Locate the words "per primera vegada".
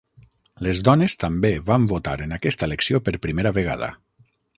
3.09-3.91